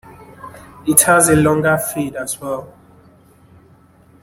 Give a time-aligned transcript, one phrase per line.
[0.87, 2.73] It has a longer fade as well.